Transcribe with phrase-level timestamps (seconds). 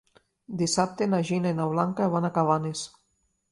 [0.61, 2.85] Dissabte na Gina i na Blanca van a Cabanes.